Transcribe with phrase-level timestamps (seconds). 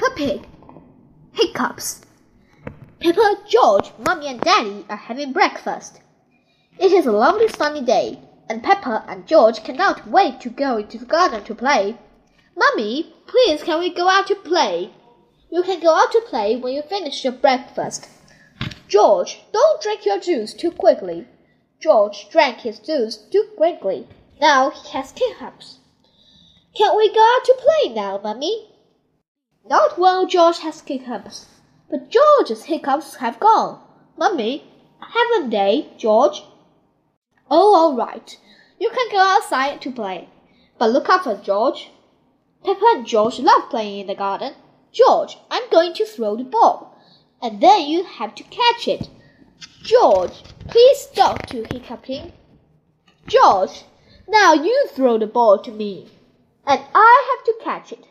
[0.00, 0.48] Peppa Pig.
[1.32, 2.00] Hiccups.
[3.00, 6.00] Peppa, George, Mummy, and Daddy are having breakfast.
[6.78, 8.18] It is a lovely sunny day,
[8.48, 11.98] and Peppa and George cannot wait to go into the garden to play.
[12.56, 14.90] Mummy, please can we go out to play?
[15.50, 18.08] You can go out to play when you finish your breakfast.
[18.88, 21.28] George, don't drink your juice too quickly.
[21.78, 24.08] George drank his juice too quickly.
[24.40, 25.80] Now he has hiccups.
[26.74, 28.69] Can we go out to play now, Mummy?
[29.68, 31.46] Not while George has hiccups.
[31.90, 33.80] But George's hiccups have gone.
[34.16, 34.64] Mummy,
[35.00, 36.42] haven't they, George?
[37.50, 38.38] Oh, all right.
[38.78, 40.28] You can go outside to play.
[40.78, 41.90] But look for George.
[42.64, 44.54] Peppa and George love playing in the garden.
[44.92, 46.96] George, I'm going to throw the ball.
[47.42, 49.08] And then you have to catch it.
[49.82, 52.32] George, please stop to hiccuping.
[53.26, 53.84] George,
[54.28, 56.08] now you throw the ball to me.
[56.66, 58.06] And I have to catch it.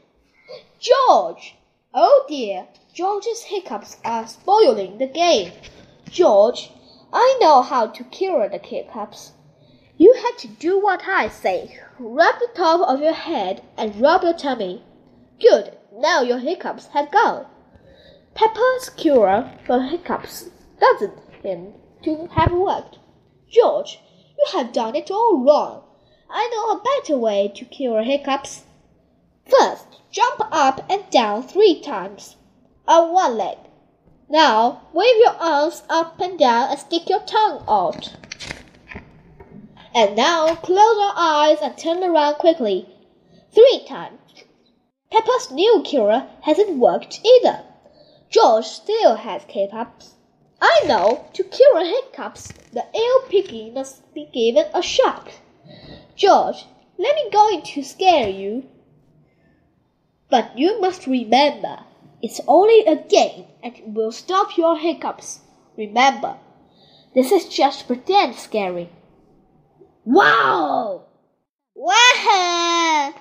[0.79, 1.55] George!
[1.93, 5.51] Oh dear, George's hiccups are spoiling the game.
[6.09, 6.71] George,
[7.11, 9.33] I know how to cure the hiccups.
[9.97, 11.77] You have to do what I say.
[11.99, 14.85] Rub the top of your head and rub your tummy.
[15.41, 17.45] Good, now your hiccups have gone.
[18.33, 20.49] Peppa's cure for hiccups
[20.79, 22.99] doesn't seem to have worked.
[23.49, 23.99] George,
[24.37, 25.83] you have done it all wrong.
[26.29, 28.63] I know a better way to cure hiccups.
[29.49, 32.35] First, jump up and down three times
[32.87, 33.57] on one leg.
[34.29, 38.15] Now, wave your arms up and down and stick your tongue out.
[39.95, 42.87] And now, close your eyes and turn around quickly.
[43.51, 44.19] Three times.
[45.11, 47.63] Peppa's new cure hasn't worked either.
[48.29, 50.13] George still has hiccups.
[50.61, 55.31] I know, to cure hiccups, the ill piggy must be given a shock.
[56.15, 56.65] George,
[56.99, 58.69] let me going to scare you.
[60.29, 61.79] But you must remember,
[62.21, 65.39] it's only a game and it will stop your hiccups.
[65.75, 66.37] Remember,
[67.15, 68.89] this is just pretend scaring.
[70.05, 71.05] Wow!
[71.73, 73.13] Wow!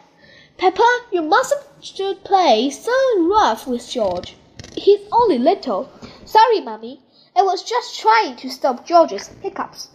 [0.58, 4.36] Peppa, you mustn't should play so rough with George.
[4.74, 5.88] He's only little.
[6.24, 7.00] Sorry, Mummy.
[7.34, 9.88] I was just trying to stop George's hiccups.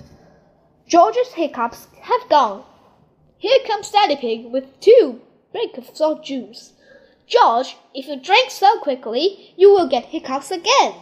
[0.88, 2.64] George's hiccups have gone.
[3.38, 5.22] Here comes Daddy Pig with two
[5.52, 6.74] breakfast of salt juice.
[7.34, 10.94] George, if you drink so quickly, you will get hiccups again.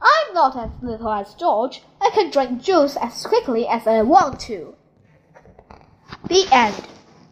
[0.00, 1.82] I'm not as little as George.
[2.00, 4.76] I can drink juice as quickly as I want to.
[6.28, 6.93] The end.